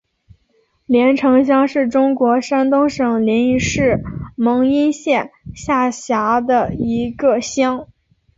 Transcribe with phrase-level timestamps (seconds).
[0.87, 4.01] 联城乡是中国山东省临沂市
[4.35, 7.85] 蒙阴县下辖的一个乡。